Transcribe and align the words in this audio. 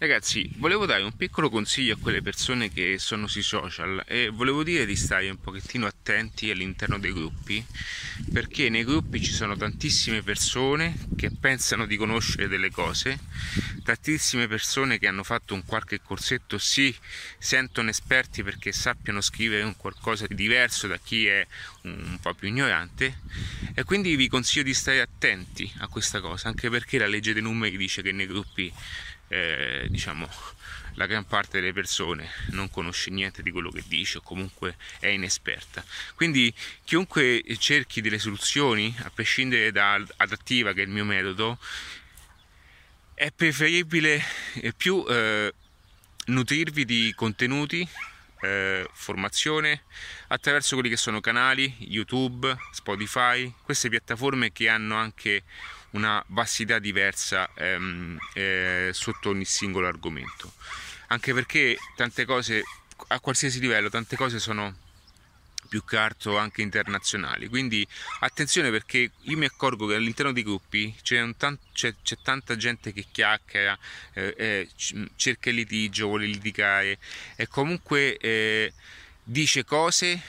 Ragazzi, 0.00 0.48
volevo 0.58 0.86
dare 0.86 1.02
un 1.02 1.16
piccolo 1.16 1.50
consiglio 1.50 1.94
a 1.94 1.98
quelle 2.00 2.22
persone 2.22 2.70
che 2.70 2.98
sono 3.00 3.26
sui 3.26 3.42
social 3.42 4.00
e 4.06 4.28
volevo 4.28 4.62
dire 4.62 4.86
di 4.86 4.94
stare 4.94 5.28
un 5.28 5.40
pochettino 5.40 5.86
attenti 5.86 6.52
all'interno 6.52 7.00
dei 7.00 7.12
gruppi 7.12 7.66
perché 8.32 8.68
nei 8.68 8.84
gruppi 8.84 9.20
ci 9.20 9.32
sono 9.32 9.56
tantissime 9.56 10.22
persone 10.22 10.96
che 11.16 11.32
pensano 11.32 11.84
di 11.84 11.96
conoscere 11.96 12.46
delle 12.46 12.70
cose, 12.70 13.18
tantissime 13.82 14.46
persone 14.46 15.00
che 15.00 15.08
hanno 15.08 15.24
fatto 15.24 15.54
un 15.54 15.64
qualche 15.64 16.00
corsetto 16.00 16.58
si 16.58 16.94
sentono 17.36 17.90
esperti 17.90 18.44
perché 18.44 18.70
sappiano 18.70 19.20
scrivere 19.20 19.64
un 19.64 19.76
qualcosa 19.76 20.28
di 20.28 20.36
diverso 20.36 20.86
da 20.86 20.98
chi 21.02 21.26
è 21.26 21.44
un 21.82 22.18
po' 22.22 22.34
più 22.34 22.46
ignorante 22.46 23.18
e 23.74 23.82
quindi 23.82 24.14
vi 24.14 24.28
consiglio 24.28 24.62
di 24.62 24.74
stare 24.74 25.00
attenti 25.00 25.68
a 25.78 25.88
questa 25.88 26.20
cosa 26.20 26.46
anche 26.46 26.70
perché 26.70 26.98
la 26.98 27.08
legge 27.08 27.32
dei 27.32 27.42
numeri 27.42 27.76
dice 27.76 28.00
che 28.00 28.12
nei 28.12 28.26
gruppi 28.28 28.72
eh, 29.28 29.86
diciamo 29.88 30.28
la 30.98 31.06
gran 31.06 31.24
parte 31.24 31.60
delle 31.60 31.72
persone 31.72 32.28
non 32.48 32.70
conosce 32.70 33.10
niente 33.10 33.42
di 33.42 33.52
quello 33.52 33.70
che 33.70 33.84
dice 33.86 34.18
o 34.18 34.20
comunque 34.20 34.76
è 34.98 35.06
inesperta. 35.06 35.84
Quindi 36.16 36.52
chiunque 36.84 37.42
cerchi 37.58 38.00
delle 38.00 38.18
soluzioni, 38.18 38.94
a 39.04 39.10
prescindere 39.10 39.70
da 39.70 40.02
adattiva 40.16 40.72
che 40.72 40.82
è 40.82 40.84
il 40.84 40.90
mio 40.90 41.04
metodo, 41.04 41.58
è 43.14 43.30
preferibile 43.30 44.20
eh, 44.54 44.72
più 44.72 45.04
eh, 45.08 45.54
nutrirvi 46.26 46.84
di 46.84 47.12
contenuti, 47.14 47.88
eh, 48.40 48.88
formazione 48.92 49.82
attraverso 50.28 50.74
quelli 50.74 50.90
che 50.90 50.96
sono 50.96 51.20
canali, 51.20 51.74
YouTube, 51.78 52.56
Spotify, 52.72 53.52
queste 53.62 53.88
piattaforme 53.88 54.52
che 54.52 54.68
hanno 54.68 54.96
anche 54.96 55.44
una 55.90 56.22
vastità 56.28 56.78
diversa 56.78 57.48
ehm, 57.54 58.18
eh, 58.34 58.90
sotto 58.92 59.30
ogni 59.30 59.44
singolo 59.44 59.86
argomento. 59.86 60.52
Anche 61.08 61.32
perché 61.32 61.78
tante 61.96 62.24
cose, 62.24 62.62
a 63.08 63.20
qualsiasi 63.20 63.60
livello, 63.60 63.88
tante 63.88 64.16
cose 64.16 64.38
sono 64.38 64.86
più 65.68 65.84
che 65.84 65.96
altro 65.96 66.38
anche 66.38 66.62
internazionali. 66.62 67.48
Quindi 67.48 67.86
attenzione 68.20 68.70
perché 68.70 69.10
io 69.20 69.36
mi 69.36 69.44
accorgo 69.44 69.86
che 69.86 69.94
all'interno 69.94 70.32
dei 70.32 70.42
gruppi 70.42 70.94
c'è, 71.02 71.24
tan- 71.36 71.58
c'è, 71.72 71.94
c'è 72.02 72.16
tanta 72.22 72.56
gente 72.56 72.92
che 72.92 73.06
chiacchiera, 73.10 73.78
eh, 74.14 74.34
eh, 74.36 74.68
cerca 75.16 75.50
il 75.50 75.56
litigio, 75.56 76.08
vuole 76.08 76.26
litigare 76.26 76.98
e 77.36 77.46
comunque 77.46 78.16
eh, 78.16 78.72
dice 79.22 79.64
cose 79.64 80.20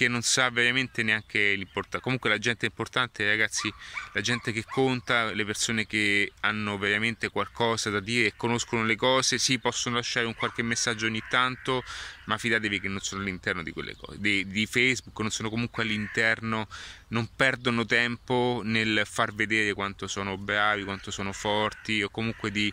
che 0.00 0.08
non 0.08 0.22
sa 0.22 0.48
veramente 0.48 1.02
neanche 1.02 1.52
l'importanza. 1.52 2.00
Comunque 2.00 2.30
la 2.30 2.38
gente 2.38 2.64
importante, 2.64 3.26
ragazzi, 3.26 3.70
la 4.14 4.22
gente 4.22 4.50
che 4.50 4.64
conta, 4.64 5.30
le 5.34 5.44
persone 5.44 5.84
che 5.84 6.32
hanno 6.40 6.78
veramente 6.78 7.28
qualcosa 7.28 7.90
da 7.90 8.00
dire 8.00 8.28
e 8.28 8.32
conoscono 8.34 8.82
le 8.82 8.96
cose, 8.96 9.36
sì, 9.36 9.58
possono 9.58 9.96
lasciare 9.96 10.24
un 10.24 10.34
qualche 10.34 10.62
messaggio 10.62 11.04
ogni 11.04 11.22
tanto, 11.28 11.82
ma 12.24 12.38
fidatevi 12.38 12.80
che 12.80 12.88
non 12.88 13.00
sono 13.00 13.20
all'interno 13.20 13.62
di 13.62 13.72
quelle 13.72 13.94
cose, 13.94 14.18
di, 14.18 14.46
di 14.46 14.64
Facebook, 14.64 15.20
non 15.20 15.30
sono 15.30 15.50
comunque 15.50 15.82
all'interno, 15.82 16.66
non 17.10 17.28
perdono 17.34 17.86
tempo 17.86 18.60
nel 18.64 19.02
far 19.04 19.32
vedere 19.34 19.72
quanto 19.72 20.06
sono 20.06 20.36
bravi, 20.36 20.84
quanto 20.84 21.10
sono 21.10 21.32
forti 21.32 22.02
o 22.02 22.10
comunque 22.10 22.50
di 22.50 22.72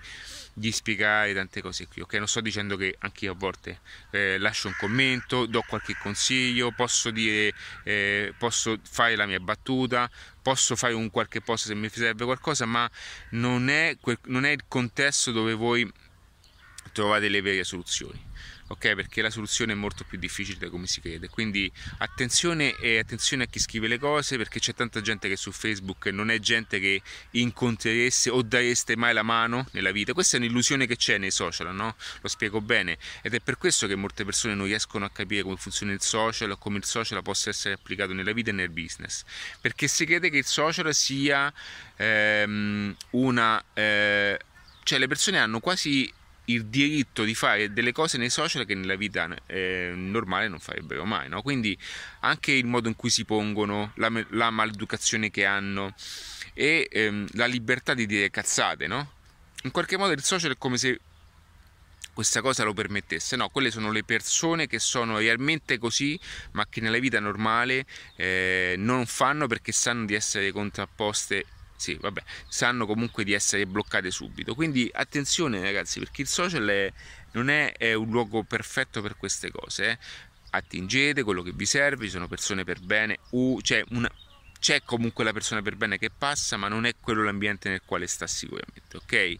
di 0.57 0.71
spiegare 0.71 1.35
tante 1.35 1.61
cose 1.61 1.85
qui, 1.85 2.01
ok? 2.01 2.15
Non 2.15 2.27
sto 2.27 2.41
dicendo 2.41 2.77
che 2.77 2.95
anche 2.99 3.25
io 3.25 3.33
a 3.33 3.35
volte 3.35 3.81
eh, 4.09 4.39
lascio 4.39 4.67
un 4.67 4.75
commento, 4.75 5.45
do 5.45 5.61
qualche 5.61 5.95
consiglio, 6.01 6.71
posso 6.71 7.11
dire, 7.11 7.53
eh, 7.83 8.33
posso 8.35 8.79
fare 8.81 9.15
la 9.15 9.27
mia 9.27 9.39
battuta, 9.39 10.09
posso 10.41 10.75
fare 10.75 10.93
un 10.93 11.11
qualche 11.11 11.41
post 11.41 11.67
se 11.67 11.75
mi 11.75 11.89
serve 11.89 12.25
qualcosa, 12.25 12.65
ma 12.65 12.89
non 13.31 13.69
è, 13.69 13.95
non 14.25 14.45
è 14.45 14.49
il 14.49 14.63
contesto 14.67 15.31
dove 15.31 15.53
voi 15.53 15.87
trovate 16.91 17.29
le 17.29 17.41
vere 17.41 17.63
soluzioni 17.63 18.25
ok? 18.67 18.95
Perché 18.95 19.21
la 19.21 19.29
soluzione 19.29 19.73
è 19.73 19.75
molto 19.75 20.03
più 20.03 20.17
difficile 20.17 20.57
da 20.57 20.69
come 20.69 20.87
si 20.87 21.01
crede. 21.01 21.29
Quindi 21.29 21.71
attenzione 21.99 22.75
e 22.79 22.99
attenzione 22.99 23.43
a 23.43 23.45
chi 23.47 23.59
scrive 23.59 23.87
le 23.87 23.97
cose 23.97 24.37
perché 24.37 24.59
c'è 24.59 24.73
tanta 24.73 25.01
gente 25.01 25.27
che 25.27 25.35
su 25.35 25.51
Facebook 25.51 26.07
non 26.07 26.29
è 26.29 26.39
gente 26.39 26.79
che 26.79 27.01
incontrereste 27.31 28.29
o 28.29 28.41
dareste 28.41 28.95
mai 28.95 29.13
la 29.13 29.23
mano 29.23 29.67
nella 29.71 29.91
vita. 29.91 30.13
Questa 30.13 30.37
è 30.37 30.39
un'illusione 30.39 30.85
che 30.85 30.95
c'è 30.95 31.17
nei 31.17 31.31
social, 31.31 31.73
no? 31.73 31.95
Lo 32.21 32.27
spiego 32.27 32.61
bene 32.61 32.97
ed 33.21 33.33
è 33.33 33.39
per 33.39 33.57
questo 33.57 33.87
che 33.87 33.95
molte 33.95 34.25
persone 34.25 34.53
non 34.53 34.65
riescono 34.65 35.05
a 35.05 35.09
capire 35.09 35.43
come 35.43 35.57
funziona 35.57 35.93
il 35.93 36.01
social 36.01 36.51
o 36.51 36.57
come 36.57 36.77
il 36.77 36.85
social 36.85 37.21
possa 37.21 37.49
essere 37.49 37.75
applicato 37.75 38.13
nella 38.13 38.33
vita 38.33 38.49
e 38.49 38.53
nel 38.53 38.69
business. 38.69 39.23
Perché 39.61 39.87
si 39.87 40.05
crede 40.05 40.29
che 40.29 40.37
il 40.37 40.45
social 40.45 40.93
sia 40.93 41.51
ehm, 41.95 42.95
una 43.11 43.63
eh, 43.73 44.39
cioè 44.87 44.99
le 44.99 45.07
persone 45.07 45.37
hanno 45.37 45.59
quasi 45.59 46.09
il 46.49 46.65
diritto 46.65 47.23
di 47.23 47.35
fare 47.35 47.73
delle 47.73 47.91
cose 47.91 48.17
nei 48.17 48.29
social 48.29 48.65
che 48.65 48.75
nella 48.75 48.95
vita 48.95 49.27
eh, 49.45 49.91
normale 49.95 50.47
non 50.47 50.59
farebbero 50.59 51.05
mai. 51.05 51.29
No? 51.29 51.41
Quindi 51.41 51.77
anche 52.21 52.51
il 52.51 52.65
modo 52.65 52.87
in 52.87 52.95
cui 52.95 53.09
si 53.09 53.25
pongono, 53.25 53.91
la, 53.95 54.11
la 54.29 54.49
maleducazione 54.49 55.29
che 55.29 55.45
hanno 55.45 55.93
e 56.53 56.87
ehm, 56.91 57.27
la 57.33 57.45
libertà 57.45 57.93
di 57.93 58.05
dire 58.05 58.29
cazzate, 58.29 58.87
no? 58.87 59.11
In 59.63 59.71
qualche 59.71 59.97
modo 59.97 60.13
il 60.13 60.23
social 60.23 60.51
è 60.51 60.57
come 60.57 60.77
se 60.77 60.99
questa 62.13 62.41
cosa 62.41 62.63
lo 62.63 62.73
permettesse. 62.73 63.35
No, 63.35 63.49
quelle 63.49 63.69
sono 63.69 63.91
le 63.91 64.03
persone 64.03 64.65
che 64.65 64.79
sono 64.79 65.17
realmente 65.17 65.77
così, 65.77 66.19
ma 66.53 66.65
che 66.67 66.81
nella 66.81 66.97
vita 66.97 67.19
normale 67.19 67.85
eh, 68.15 68.73
non 68.77 69.05
fanno 69.05 69.45
perché 69.45 69.71
sanno 69.71 70.05
di 70.05 70.15
essere 70.15 70.51
contrapposte 70.51 71.45
sì, 71.77 71.93
vabbè, 71.93 72.21
sanno 72.49 72.85
comunque 72.85 73.23
di 73.23 73.33
essere 73.33 73.65
bloccate 73.65 74.11
subito. 74.11 74.55
Quindi 74.55 74.89
attenzione 74.91 75.61
ragazzi, 75.61 75.99
perché 75.99 76.23
il 76.23 76.27
social 76.27 76.67
è, 76.67 76.91
non 77.31 77.49
è, 77.49 77.71
è, 77.71 77.93
un 77.93 78.09
luogo 78.09 78.43
perfetto 78.43 79.01
per 79.01 79.15
queste 79.15 79.51
cose. 79.51 79.91
Eh. 79.91 79.97
Attingete 80.49 81.23
quello 81.23 81.43
che 81.43 81.51
vi 81.53 81.65
serve, 81.65 82.05
ci 82.05 82.11
sono 82.11 82.27
persone 82.27 82.63
per 82.63 82.79
bene, 82.79 83.19
uh, 83.29 83.59
c'è 83.61 83.83
una, 83.89 84.11
c'è 84.59 84.81
comunque 84.83 85.23
la 85.23 85.33
persona 85.33 85.61
per 85.61 85.75
bene 85.75 85.97
che 85.97 86.09
passa, 86.15 86.57
ma 86.57 86.67
non 86.67 86.85
è 86.85 86.95
quello 86.99 87.23
l'ambiente 87.23 87.69
nel 87.69 87.81
quale 87.85 88.07
sta 88.07 88.27
sicuramente, 88.27 88.97
ok? 88.97 89.35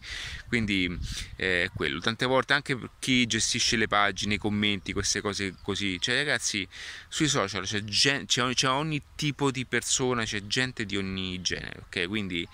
Quindi 0.48 0.98
eh, 1.36 1.64
è 1.64 1.70
quello. 1.74 2.00
Tante 2.00 2.26
volte 2.26 2.54
anche 2.54 2.78
per 2.78 2.90
chi 3.00 3.26
gestisce 3.26 3.76
le 3.78 3.88
pagine, 3.88 4.36
i 4.36 4.38
commenti, 4.38 4.94
queste 4.94 5.22
cose 5.22 5.56
così, 5.62 6.00
cioè 6.00 6.16
ragazzi, 6.16 6.68
sui 7.08 7.28
social 7.28 7.66
c'è, 7.66 7.84
gen- 7.84 8.26
c'è, 8.26 8.54
c'è 8.54 8.70
ogni 8.70 9.02
tipo 9.16 9.52
di 9.52 9.66
persona, 9.66 10.24
c'è 10.24 10.46
gente 10.48 10.86
di 10.86 10.98
ogni 10.98 11.42
genere, 11.42 11.82
ok? 11.88 12.08
Quindi 12.08 12.48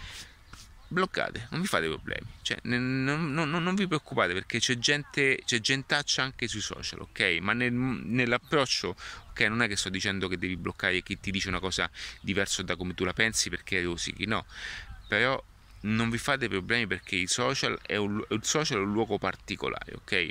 bloccate, 0.93 1.47
non 1.51 1.61
vi 1.61 1.67
fate 1.67 1.87
problemi, 1.87 2.25
cioè, 2.41 2.57
non, 2.63 3.03
non, 3.33 3.49
non, 3.49 3.75
vi 3.75 3.87
preoccupate 3.87 4.33
perché 4.33 4.59
c'è 4.59 4.77
gente, 4.77 5.39
c'è 5.43 5.59
gentaccia 5.59 6.23
anche 6.23 6.47
sui 6.47 6.61
social, 6.61 7.01
ok? 7.01 7.37
Ma 7.41 7.53
nel, 7.53 7.73
nell'approccio, 7.73 8.95
ok, 9.29 9.41
non 9.41 9.61
è 9.61 9.67
che 9.67 9.75
sto 9.75 9.89
dicendo 9.89 10.27
che 10.27 10.37
devi 10.37 10.55
bloccare 10.55 11.01
chi 11.01 11.19
ti 11.19 11.31
dice 11.31 11.49
una 11.49 11.59
cosa 11.59 11.89
diversa 12.21 12.61
da 12.63 12.75
come 12.75 12.93
tu 12.93 13.03
la 13.03 13.13
pensi 13.13 13.49
perché 13.49 13.81
rosichi, 13.81 14.25
no, 14.25 14.45
però 15.07 15.41
non 15.81 16.09
vi 16.09 16.17
fate 16.17 16.47
problemi 16.47 16.87
perché 16.87 17.15
il 17.15 17.27
social 17.27 17.77
è 17.85 17.97
un, 17.97 18.23
il 18.29 18.43
social 18.43 18.77
è 18.77 18.81
un 18.81 18.93
luogo 18.93 19.17
particolare, 19.17 19.93
ok? 19.95 20.29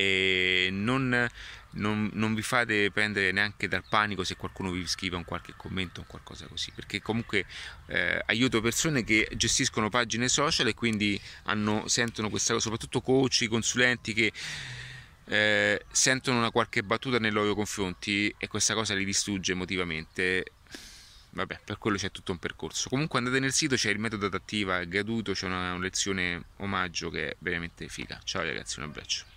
E 0.00 0.68
non 0.70 1.28
non, 1.70 2.10
non, 2.14 2.34
vi 2.34 2.42
fate 2.42 2.90
prendere 2.90 3.30
neanche 3.30 3.68
dal 3.68 3.84
panico 3.86 4.24
se 4.24 4.36
qualcuno 4.36 4.70
vi 4.70 4.86
scrive 4.86 5.16
un 5.16 5.24
qualche 5.24 5.54
commento 5.56 6.00
o 6.00 6.04
qualcosa 6.06 6.46
così, 6.46 6.72
perché 6.74 7.02
comunque 7.02 7.44
eh, 7.86 8.22
aiuto 8.26 8.60
persone 8.60 9.04
che 9.04 9.28
gestiscono 9.36 9.88
pagine 9.88 10.28
social 10.28 10.68
e 10.68 10.74
quindi 10.74 11.20
hanno, 11.44 11.86
sentono 11.86 12.30
questa 12.30 12.54
cosa, 12.54 12.64
soprattutto 12.64 13.00
coach, 13.00 13.46
consulenti 13.48 14.14
che 14.14 14.32
eh, 15.26 15.84
sentono 15.90 16.38
una 16.38 16.50
qualche 16.50 16.82
battuta 16.82 17.18
nei 17.18 17.30
loro 17.30 17.54
confronti 17.54 18.34
e 18.38 18.48
questa 18.48 18.74
cosa 18.74 18.94
li 18.94 19.04
distrugge 19.04 19.52
emotivamente. 19.52 20.44
Vabbè, 21.30 21.60
per 21.62 21.78
quello 21.78 21.98
c'è 21.98 22.10
tutto 22.10 22.32
un 22.32 22.38
percorso. 22.38 22.88
Comunque 22.88 23.18
andate 23.18 23.38
nel 23.38 23.52
sito, 23.52 23.76
c'è 23.76 23.90
il 23.90 23.98
metodo 23.98 24.26
adattiva, 24.26 24.80
è 24.80 24.88
gratuito, 24.88 25.32
c'è 25.32 25.46
una, 25.46 25.72
una 25.74 25.82
lezione 25.82 26.44
omaggio 26.56 27.10
che 27.10 27.30
è 27.30 27.36
veramente 27.40 27.86
figa. 27.88 28.18
Ciao 28.24 28.42
ragazzi, 28.42 28.78
un 28.80 28.86
abbraccio. 28.86 29.36